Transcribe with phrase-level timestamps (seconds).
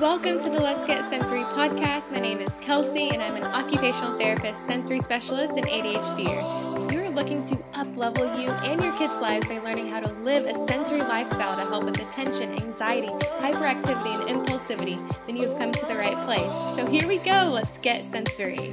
[0.00, 2.10] Welcome to the Let's Get Sensory podcast.
[2.10, 6.84] My name is Kelsey, and I'm an occupational therapist, sensory specialist, and ADHDer.
[6.84, 10.46] If you're looking to up-level you and your kids' lives by learning how to live
[10.46, 15.86] a sensory lifestyle to help with attention, anxiety, hyperactivity, and impulsivity, then you've come to
[15.86, 16.74] the right place.
[16.74, 17.50] So here we go.
[17.52, 18.72] Let's get sensory.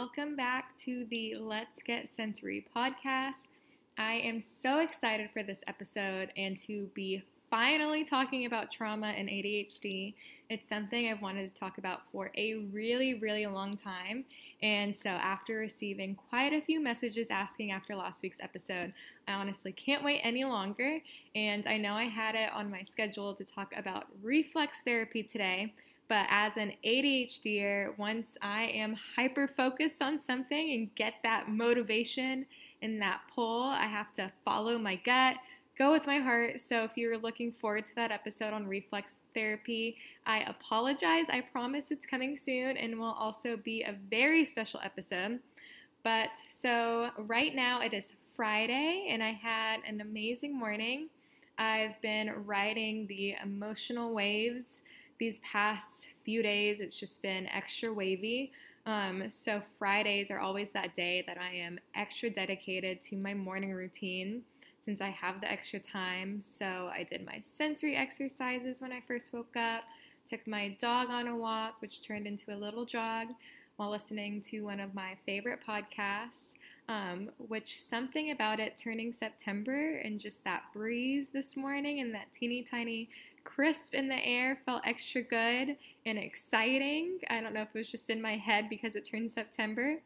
[0.00, 3.48] Welcome back to the Let's Get Sensory podcast.
[3.98, 9.28] I am so excited for this episode and to be finally talking about trauma and
[9.28, 10.14] ADHD.
[10.48, 14.24] It's something I've wanted to talk about for a really, really long time.
[14.62, 18.94] And so, after receiving quite a few messages asking after last week's episode,
[19.28, 21.00] I honestly can't wait any longer.
[21.34, 25.74] And I know I had it on my schedule to talk about reflex therapy today.
[26.10, 32.46] But as an ADHDer, once I am hyper focused on something and get that motivation
[32.82, 35.36] and that pull, I have to follow my gut,
[35.78, 36.60] go with my heart.
[36.60, 41.30] So if you're looking forward to that episode on reflex therapy, I apologize.
[41.30, 45.38] I promise it's coming soon and will also be a very special episode.
[46.02, 51.08] But so right now it is Friday and I had an amazing morning.
[51.56, 54.82] I've been riding the emotional waves
[55.20, 56.80] these past few days.
[56.80, 58.50] It's just been extra wavy.
[58.86, 63.72] Um, so Fridays are always that day that I am extra dedicated to my morning
[63.72, 64.42] routine
[64.80, 66.40] since I have the extra time.
[66.40, 69.84] So I did my sensory exercises when I first woke up,
[70.24, 73.28] took my dog on a walk, which turned into a little jog
[73.76, 76.54] while listening to one of my favorite podcasts.
[76.88, 82.32] Um, which something about it turning September and just that breeze this morning and that
[82.32, 83.08] teeny tiny
[83.44, 87.18] crisp in the air felt extra good and exciting.
[87.28, 89.96] I don't know if it was just in my head because it turned September.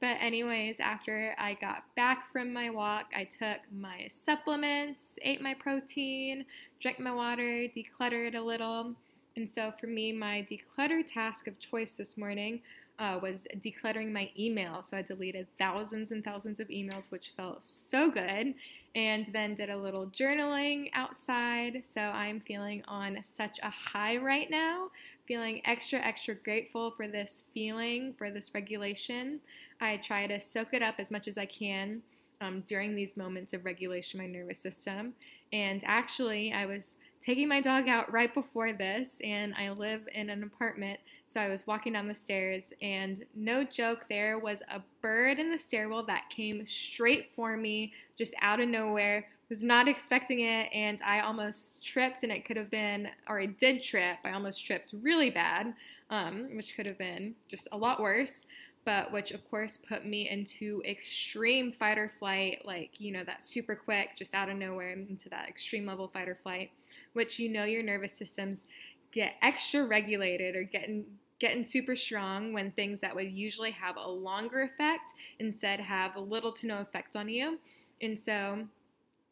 [0.00, 5.52] But, anyways, after I got back from my walk, I took my supplements, ate my
[5.52, 6.46] protein,
[6.80, 8.94] drank my water, decluttered a little.
[9.36, 12.62] And so, for me, my declutter task of choice this morning
[13.00, 14.82] uh, was decluttering my email.
[14.82, 18.54] So, I deleted thousands and thousands of emails, which felt so good.
[18.94, 21.84] And then did a little journaling outside.
[21.84, 24.90] So, I'm feeling on such a high right now,
[25.26, 29.40] feeling extra, extra grateful for this feeling, for this regulation.
[29.80, 32.02] I try to soak it up as much as I can
[32.40, 35.14] um, during these moments of regulation my nervous system.
[35.52, 40.30] And actually, I was taking my dog out right before this, and I live in
[40.30, 40.98] an apartment.
[41.28, 45.50] So I was walking down the stairs, and no joke, there was a bird in
[45.50, 49.28] the stairwell that came straight for me, just out of nowhere.
[49.48, 53.46] Was not expecting it, and I almost tripped, and it could have been, or I
[53.46, 54.18] did trip.
[54.24, 55.74] I almost tripped really bad,
[56.08, 58.46] um, which could have been just a lot worse
[58.84, 63.44] but which of course put me into extreme fight or flight, like, you know, that
[63.44, 66.70] super quick, just out of nowhere into that extreme level fight or flight,
[67.12, 68.66] which you know your nervous systems
[69.12, 71.04] get extra regulated or getting
[71.40, 76.20] getting super strong when things that would usually have a longer effect instead have a
[76.20, 77.58] little to no effect on you.
[78.02, 78.66] And so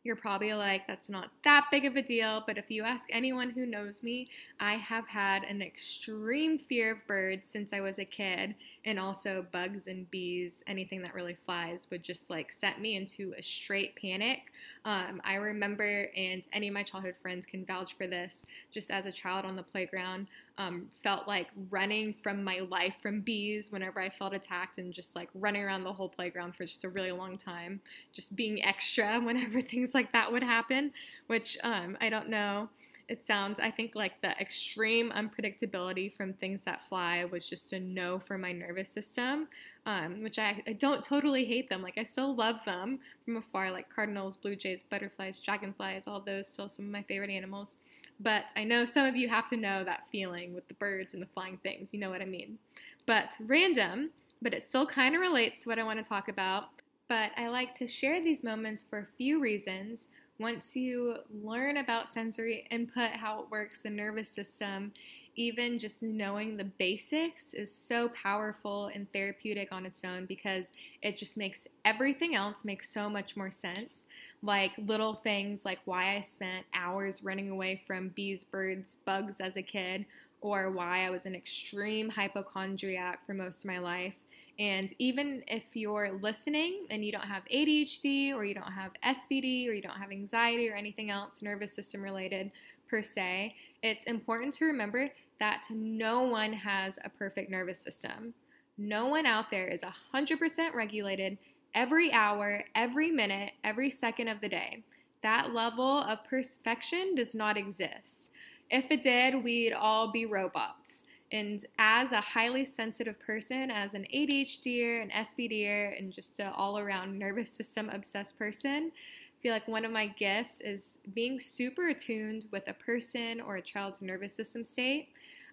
[0.05, 2.43] you're probably like, that's not that big of a deal.
[2.47, 7.07] But if you ask anyone who knows me, I have had an extreme fear of
[7.07, 8.55] birds since I was a kid.
[8.85, 13.35] And also, bugs and bees, anything that really flies, would just like set me into
[13.37, 14.53] a straight panic.
[14.85, 19.07] Um, I remember, and any of my childhood friends can vouch for this, just as
[19.07, 24.01] a child on the playground, um, felt like running from my life from bees whenever
[24.01, 27.13] I felt attacked and just like running around the whole playground for just a really
[27.13, 27.81] long time,
[28.13, 30.93] just being extra whenever things like that would happen,
[31.29, 32.69] which um, I don't know.
[33.09, 37.81] It sounds, I think, like the extreme unpredictability from things that fly was just a
[37.81, 39.49] no for my nervous system,
[39.87, 41.81] um, which I, I don't totally hate them.
[41.81, 46.49] Like, I still love them from afar, like cardinals, blue jays, butterflies, dragonflies, all those,
[46.49, 47.79] still some of my favorite animals.
[48.21, 51.23] But I know some of you have to know that feeling with the birds and
[51.23, 51.95] the flying things.
[51.95, 52.59] You know what I mean.
[53.07, 54.11] But random,
[54.43, 56.65] but it still kind of relates to what I want to talk about.
[57.09, 60.11] But I like to share these moments for a few reasons.
[60.39, 64.93] Once you learn about sensory input, how it works, the nervous system,
[65.35, 71.17] even just knowing the basics is so powerful and therapeutic on its own because it
[71.17, 74.09] just makes everything else make so much more sense.
[74.43, 79.57] Like little things like why I spent hours running away from bees, birds, bugs as
[79.57, 80.07] a kid,
[80.41, 84.17] or why I was an extreme hypochondriac for most of my life.
[84.59, 89.69] And even if you're listening and you don't have ADHD or you don't have SPD
[89.69, 92.51] or you don't have anxiety or anything else nervous system related
[92.89, 98.35] per se, it's important to remember that no one has a perfect nervous system.
[98.77, 101.39] No one out there is 100% regulated
[101.75, 104.83] every hour, every minute, every second of the day.
[105.23, 108.31] That level of perfection does not exist.
[108.71, 111.05] If it did, we'd all be robots.
[111.31, 116.79] And as a highly sensitive person, as an ADHDer, an SPDer, and just an all
[116.79, 121.89] around nervous system obsessed person, I feel like one of my gifts is being super
[121.89, 125.09] attuned with a person or a child's nervous system state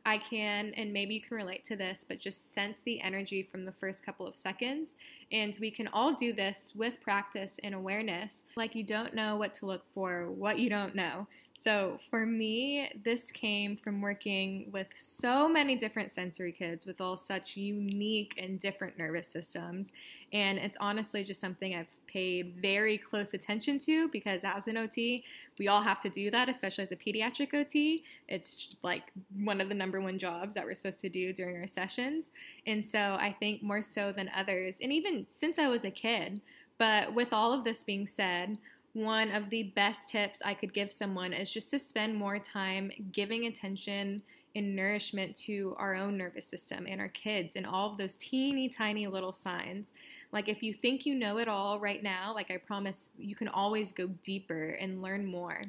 [0.07, 3.65] I can, and maybe you can relate to this, but just sense the energy from
[3.65, 4.97] the first couple of seconds.
[5.31, 8.43] And we can all do this with practice and awareness.
[8.55, 11.27] Like you don't know what to look for, what you don't know.
[11.57, 17.15] So for me, this came from working with so many different sensory kids with all
[17.15, 19.93] such unique and different nervous systems.
[20.33, 25.23] And it's honestly just something I've paid very close attention to because as an OT,
[25.57, 28.03] we all have to do that, especially as a pediatric OT.
[28.27, 31.67] It's like one of the number one jobs that we're supposed to do during our
[31.67, 32.33] sessions.
[32.67, 36.41] And so I think more so than others, and even since I was a kid,
[36.77, 38.57] but with all of this being said,
[38.95, 42.91] one of the best tips I could give someone is just to spend more time
[43.11, 44.21] giving attention
[44.55, 48.69] and nourishment to our own nervous system and our kids and all of those teeny
[48.69, 49.93] tiny little signs.
[50.31, 53.49] Like if you think you know it all right now, like I promise you can
[53.49, 55.59] always go deeper and learn more.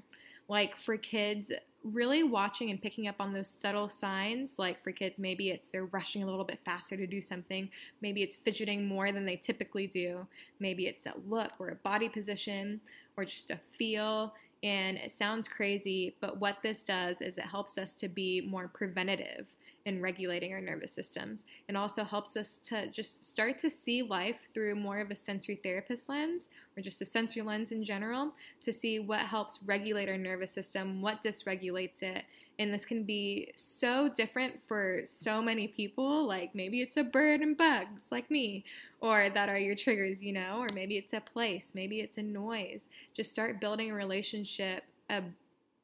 [0.48, 1.50] Like for kids,
[1.92, 4.58] really watching and picking up on those subtle signs.
[4.58, 7.68] Like for kids, maybe it's they're rushing a little bit faster to do something.
[8.00, 10.26] Maybe it's fidgeting more than they typically do.
[10.58, 12.80] Maybe it's a look or a body position
[13.16, 14.34] or just a feel.
[14.62, 18.68] And it sounds crazy, but what this does is it helps us to be more
[18.68, 19.46] preventative
[19.86, 21.46] in regulating our nervous systems.
[21.68, 25.54] It also helps us to just start to see life through more of a sensory
[25.54, 30.18] therapist lens or just a sensory lens in general to see what helps regulate our
[30.18, 32.24] nervous system, what dysregulates it.
[32.58, 36.26] And this can be so different for so many people.
[36.26, 38.64] Like maybe it's a bird and bugs, like me,
[39.00, 42.22] or that are your triggers, you know, or maybe it's a place, maybe it's a
[42.22, 42.88] noise.
[43.14, 45.22] Just start building a relationship, a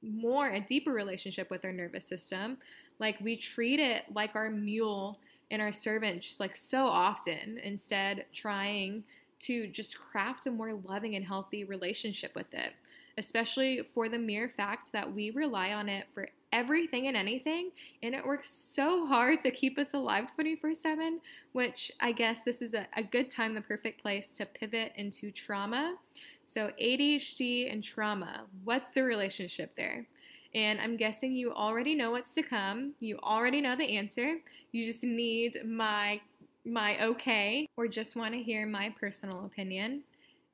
[0.03, 2.59] more, a deeper relationship with our nervous system.
[2.99, 5.19] Like we treat it like our mule
[5.51, 9.05] and our servant just like so often instead trying
[9.41, 12.73] to just craft a more loving and healthy relationship with it
[13.19, 17.71] especially for the mere fact that we rely on it for everything and anything,
[18.03, 21.21] and it works so hard to keep us alive 24 7,
[21.53, 25.31] which I guess this is a, a, good time, the perfect place to pivot into
[25.31, 25.97] trauma.
[26.45, 30.07] So, ADHD and trauma, what's the relationship there?
[30.55, 32.93] And I'm guessing you already know what's to come.
[33.01, 34.37] You already know the answer.
[34.73, 36.21] You just need my
[36.65, 40.03] my okay or just want to hear my personal opinion.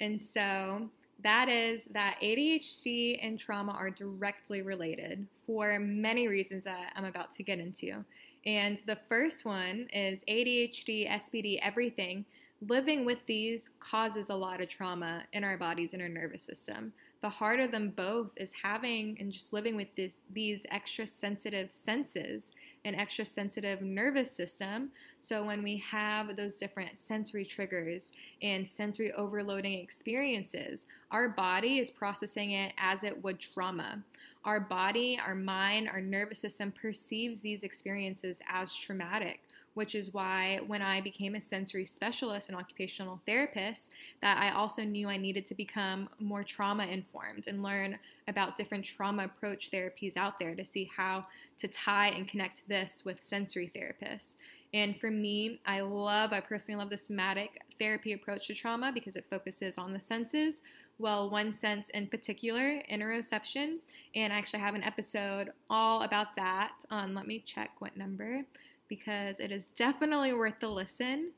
[0.00, 0.88] And so
[1.22, 7.30] that is that ADHD and trauma are directly related for many reasons that I'm about
[7.32, 8.04] to get into.
[8.46, 12.24] And the first one is ADHD, SPD, everything.
[12.66, 16.92] Living with these causes a lot of trauma in our bodies and our nervous system
[17.20, 21.72] the heart of them both is having and just living with this these extra sensitive
[21.72, 22.52] senses
[22.84, 24.90] and extra sensitive nervous system.
[25.20, 31.90] So when we have those different sensory triggers and sensory overloading experiences our body is
[31.90, 34.02] processing it as it would trauma.
[34.44, 39.40] Our body our mind our nervous system perceives these experiences as traumatic
[39.78, 44.82] which is why when I became a sensory specialist and occupational therapist, that I also
[44.82, 50.16] knew I needed to become more trauma informed and learn about different trauma approach therapies
[50.16, 51.26] out there to see how
[51.58, 54.34] to tie and connect this with sensory therapists.
[54.74, 59.14] And for me, I love, I personally love the somatic therapy approach to trauma because
[59.14, 60.62] it focuses on the senses.
[60.98, 63.76] Well, one sense in particular, interoception.
[64.16, 68.42] And I actually have an episode all about that on, let me check what number
[68.88, 71.32] because it is definitely worth the listen.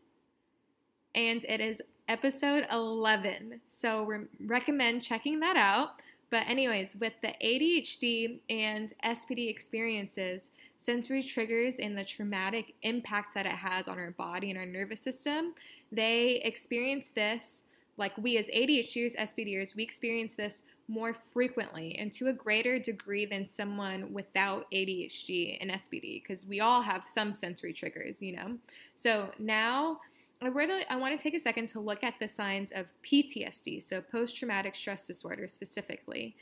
[1.15, 3.61] And it is episode 11.
[3.67, 6.01] So, re- recommend checking that out.
[6.31, 13.47] But, anyways, with the ADHD and SPD experiences, sensory triggers and the traumatic impacts that
[13.47, 15.55] it has on our body and our nervous system,
[15.91, 17.65] they experience this
[18.01, 23.25] like we as ADHDers, SPDers, we experience this more frequently and to a greater degree
[23.25, 28.59] than someone without ADHD and SPD because we all have some sensory triggers, you know.
[28.97, 30.01] So now
[30.43, 33.83] I really I want to take a second to look at the signs of PTSD,
[33.83, 36.35] so post traumatic stress disorder specifically.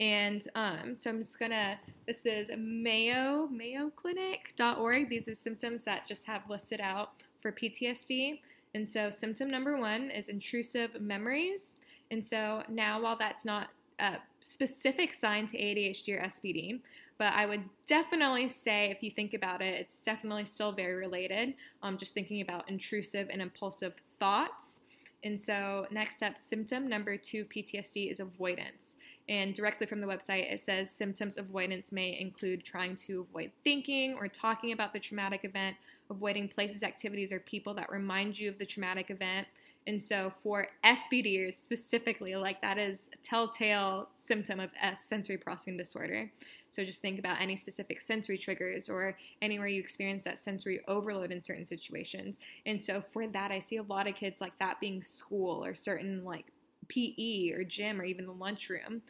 [0.00, 5.08] And um, so I'm just gonna, this is Mayo, mayoclinic.org.
[5.08, 8.40] These are symptoms that just have listed out for PTSD.
[8.74, 11.76] And so symptom number one is intrusive memories.
[12.10, 16.80] And so now, while that's not a specific sign to ADHD or SPD,
[17.16, 21.54] But I would definitely say, if you think about it, it's definitely still very related.
[21.82, 24.80] Um, just thinking about intrusive and impulsive thoughts.
[25.22, 28.98] And so, next up, symptom number two of PTSD is avoidance.
[29.28, 34.14] And directly from the website, it says symptoms avoidance may include trying to avoid thinking
[34.14, 35.76] or talking about the traumatic event,
[36.10, 39.46] avoiding places, activities, or people that remind you of the traumatic event.
[39.86, 45.76] And so, for SPDers specifically, like that is a telltale symptom of S, sensory processing
[45.76, 46.30] disorder.
[46.70, 51.30] So, just think about any specific sensory triggers or anywhere you experience that sensory overload
[51.32, 52.38] in certain situations.
[52.64, 55.74] And so, for that, I see a lot of kids like that being school or
[55.74, 56.46] certain like
[56.88, 59.02] PE or gym or even the lunchroom.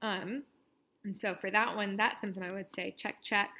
[0.00, 0.44] Um,
[1.04, 3.50] and so for that one, that symptom, I would say check, check.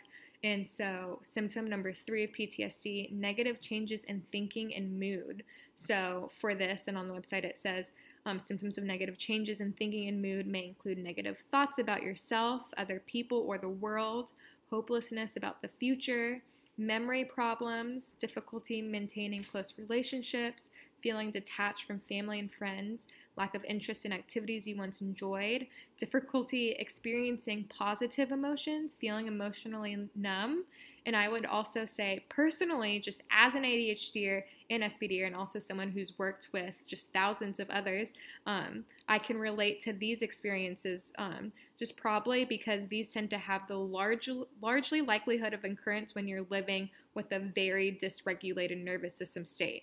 [0.44, 5.44] And so, symptom number three of PTSD negative changes in thinking and mood.
[5.76, 7.92] So, for this, and on the website, it says
[8.26, 12.64] um, symptoms of negative changes in thinking and mood may include negative thoughts about yourself,
[12.76, 14.32] other people, or the world,
[14.68, 16.42] hopelessness about the future,
[16.76, 20.70] memory problems, difficulty maintaining close relationships,
[21.00, 26.72] feeling detached from family and friends, lack of interest in activities you once enjoyed, difficulty
[26.72, 30.64] experiencing positive emotions, feeling emotionally numb.
[31.04, 35.90] And I would also say, personally, just as an ADHDer and SPDer, and also someone
[35.90, 38.12] who's worked with just thousands of others,
[38.46, 43.66] um, I can relate to these experiences um, just probably because these tend to have
[43.66, 44.28] the large,
[44.60, 49.82] largely likelihood of occurrence when you're living with a very dysregulated nervous system state.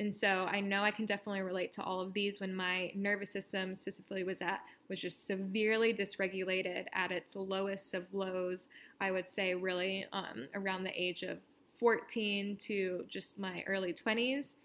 [0.00, 3.30] And so I know I can definitely relate to all of these when my nervous
[3.30, 8.68] system specifically was at was just severely dysregulated at its lowest of lows.
[9.00, 11.38] I would say really um, around the age of
[11.78, 14.56] 14 to just my early 20s.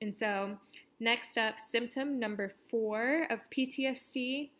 [0.00, 0.56] And so
[1.00, 4.50] next up, symptom number four of PTSD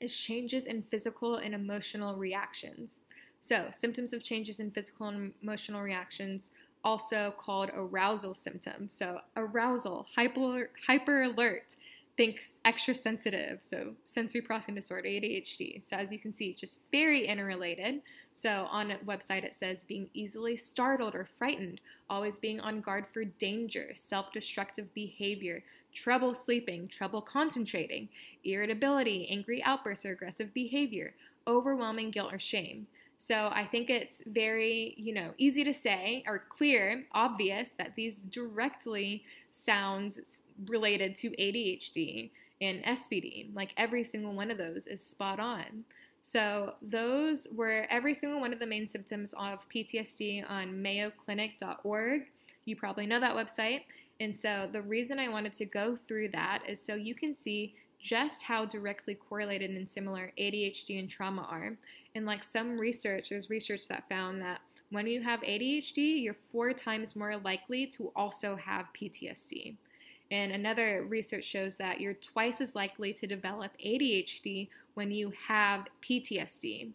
[0.00, 3.02] is changes in physical and emotional reactions.
[3.40, 6.50] So symptoms of changes in physical and emotional reactions
[6.84, 8.92] also called arousal symptoms.
[8.92, 11.76] So, arousal, hyper, hyper alert,
[12.16, 15.82] thinks extra sensitive, so sensory processing disorder, ADHD.
[15.82, 18.02] So, as you can see, just very interrelated.
[18.32, 23.06] So, on a website, it says being easily startled or frightened, always being on guard
[23.06, 25.62] for danger, self destructive behavior,
[25.92, 28.08] trouble sleeping, trouble concentrating,
[28.44, 31.14] irritability, angry outbursts or aggressive behavior,
[31.46, 32.86] overwhelming guilt or shame.
[33.22, 38.16] So I think it's very, you know, easy to say or clear, obvious that these
[38.16, 40.18] directly sound
[40.66, 43.54] related to ADHD and SPD.
[43.54, 45.84] Like every single one of those is spot on.
[46.22, 52.22] So those were every single one of the main symptoms of PTSD on mayoclinic.org.
[52.64, 53.82] You probably know that website.
[54.18, 57.76] And so the reason I wanted to go through that is so you can see
[58.02, 61.76] just how directly correlated and similar ADHD and trauma are.
[62.14, 66.72] And like some research, there's research that found that when you have ADHD, you're four
[66.72, 69.76] times more likely to also have PTSD.
[70.30, 75.86] And another research shows that you're twice as likely to develop ADHD when you have
[76.02, 76.90] PTSD.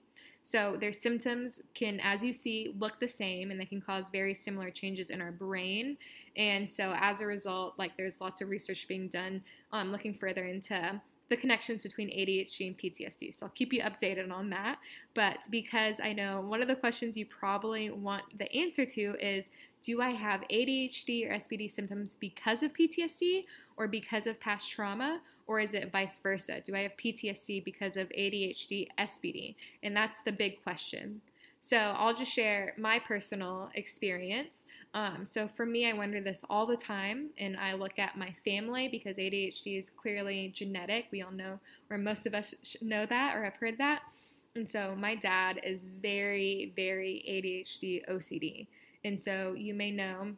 [0.47, 4.33] So their symptoms can, as you see, look the same and they can cause very
[4.33, 5.97] similar changes in our brain.
[6.37, 10.45] And so as a result, like there's lots of research being done um, looking further
[10.45, 13.33] into the connections between ADHD and PTSD.
[13.33, 14.79] So I'll keep you updated on that.
[15.13, 19.49] But because I know one of the questions you probably want the answer to is
[19.83, 23.45] do I have ADHD or SPD symptoms because of PTSD
[23.77, 25.21] or because of past trauma?
[25.45, 26.61] Or is it vice versa?
[26.63, 29.55] Do I have PTSD because of ADHD, SPD?
[29.81, 31.21] And that's the big question.
[31.59, 34.65] So I'll just share my personal experience.
[34.93, 38.33] Um, so for me, I wonder this all the time, and I look at my
[38.45, 41.07] family because ADHD is clearly genetic.
[41.11, 41.59] We all know,
[41.89, 44.03] or most of us know that or have heard that.
[44.55, 48.67] And so my dad is very, very ADHD OCD.
[49.03, 50.35] And so you may know,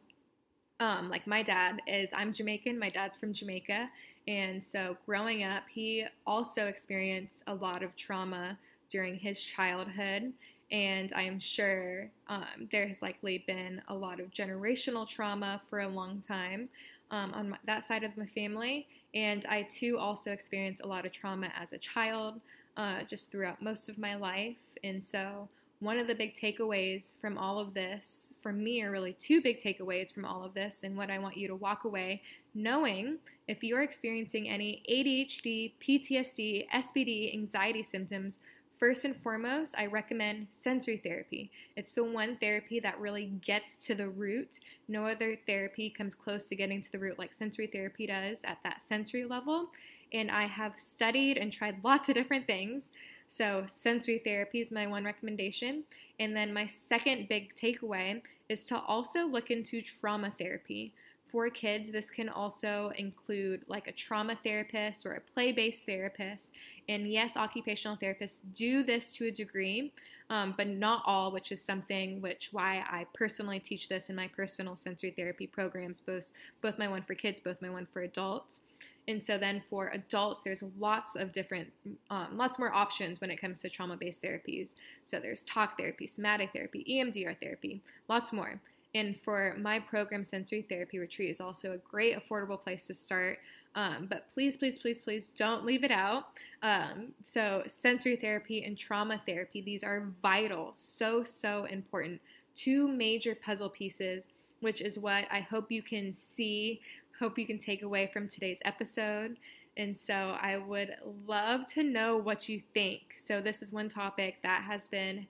[0.79, 3.89] um, like my dad is, I'm Jamaican, my dad's from Jamaica.
[4.27, 8.57] And so growing up, he also experienced a lot of trauma
[8.89, 10.33] during his childhood.
[10.71, 15.79] And I am sure um, there has likely been a lot of generational trauma for
[15.79, 16.69] a long time
[17.11, 18.87] um, on my, that side of my family.
[19.13, 22.39] And I too also experienced a lot of trauma as a child,
[22.77, 24.59] uh, just throughout most of my life.
[24.83, 25.49] And so,
[25.81, 29.59] one of the big takeaways from all of this, for me, are really two big
[29.59, 32.21] takeaways from all of this, and what I want you to walk away
[32.53, 38.39] knowing if you're experiencing any ADHD, PTSD, SPD, anxiety symptoms
[38.79, 41.51] First and foremost, I recommend sensory therapy.
[41.75, 44.61] It's the one therapy that really gets to the root.
[44.87, 48.59] No other therapy comes close to getting to the root like sensory therapy does at
[48.63, 49.67] that sensory level.
[50.13, 52.93] And I have studied and tried lots of different things.
[53.27, 55.83] So, sensory therapy is my one recommendation.
[56.17, 60.93] And then, my second big takeaway is to also look into trauma therapy.
[61.31, 66.53] For kids, this can also include like a trauma therapist or a play based therapist.
[66.87, 69.91] And yes, occupational therapists do this to a degree,
[70.31, 74.27] um, but not all, which is something which why I personally teach this in my
[74.27, 76.31] personal sensory therapy programs, both,
[76.61, 78.61] both my one for kids, both my one for adults.
[79.07, 81.71] And so then for adults, there's lots of different,
[82.09, 84.75] um, lots more options when it comes to trauma based therapies.
[85.03, 88.61] So there's talk therapy, somatic therapy, EMDR therapy, lots more.
[88.95, 93.39] And for my program, Sensory Therapy Retreat is also a great, affordable place to start.
[93.75, 96.29] Um, but please, please, please, please don't leave it out.
[96.63, 102.19] Um, so, sensory therapy and trauma therapy, these are vital, so, so important.
[102.55, 104.27] Two major puzzle pieces,
[104.59, 106.81] which is what I hope you can see,
[107.19, 109.37] hope you can take away from today's episode.
[109.77, 110.95] And so, I would
[111.27, 113.13] love to know what you think.
[113.17, 115.27] So, this is one topic that has been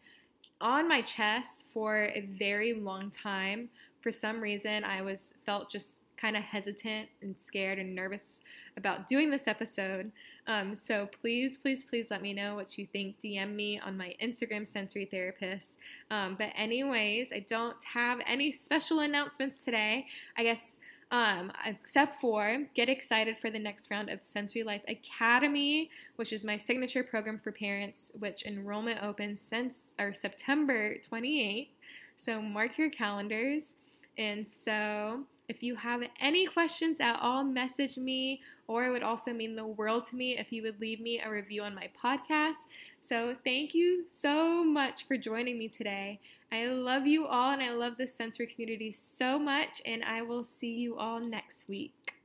[0.61, 3.69] on my chest for a very long time.
[4.01, 8.41] For some reason, I was felt just kind of hesitant and scared and nervous
[8.75, 10.11] about doing this episode.
[10.47, 13.19] Um, so please, please, please let me know what you think.
[13.19, 15.79] DM me on my Instagram, Sensory Therapist.
[16.09, 20.07] Um, but anyways, I don't have any special announcements today.
[20.37, 20.77] I guess
[21.11, 26.45] um, except for get excited for the next round of Sensory Life Academy, which is
[26.45, 31.69] my signature program for parents, which enrollment opens since or September 28th.
[32.15, 33.75] So mark your calendars.
[34.17, 39.33] And so if you have any questions at all, message me, or it would also
[39.33, 42.67] mean the world to me if you would leave me a review on my podcast.
[43.01, 46.19] So, thank you so much for joining me today.
[46.51, 50.43] I love you all and I love the sensory community so much, and I will
[50.43, 52.18] see you all next week.